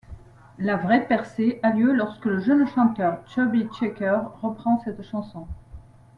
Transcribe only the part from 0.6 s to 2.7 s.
vraie percée a lieu lorsque le jeune